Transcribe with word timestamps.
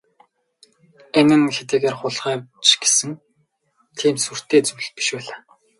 Энэ 1.19 1.35
нь 1.41 1.53
хэдийгээр 1.55 1.95
хулгай 1.97 2.35
ч 2.67 2.69
гэсэн 2.81 3.11
тийм 3.97 4.15
сүртэй 4.25 4.61
зүйл 4.67 4.89
биш 4.95 5.07
байлаа. 5.15 5.39